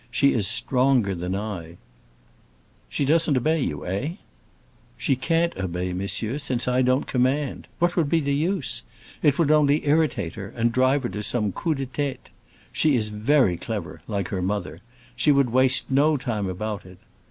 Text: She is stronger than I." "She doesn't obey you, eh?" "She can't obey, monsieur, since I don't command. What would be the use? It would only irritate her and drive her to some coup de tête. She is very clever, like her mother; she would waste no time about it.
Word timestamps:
She 0.09 0.33
is 0.33 0.47
stronger 0.47 1.13
than 1.13 1.35
I." 1.35 1.77
"She 2.89 3.05
doesn't 3.05 3.37
obey 3.37 3.59
you, 3.59 3.85
eh?" 3.85 4.13
"She 4.97 5.15
can't 5.15 5.55
obey, 5.57 5.93
monsieur, 5.93 6.39
since 6.39 6.67
I 6.67 6.81
don't 6.81 7.05
command. 7.05 7.67
What 7.77 7.95
would 7.95 8.09
be 8.09 8.19
the 8.19 8.33
use? 8.33 8.81
It 9.21 9.37
would 9.37 9.51
only 9.51 9.87
irritate 9.87 10.33
her 10.33 10.47
and 10.57 10.71
drive 10.71 11.03
her 11.03 11.09
to 11.09 11.21
some 11.21 11.51
coup 11.51 11.75
de 11.75 11.85
tête. 11.85 12.31
She 12.71 12.95
is 12.95 13.09
very 13.09 13.57
clever, 13.57 14.01
like 14.07 14.29
her 14.29 14.41
mother; 14.41 14.81
she 15.15 15.31
would 15.31 15.51
waste 15.51 15.91
no 15.91 16.17
time 16.17 16.47
about 16.49 16.83
it. 16.83 16.97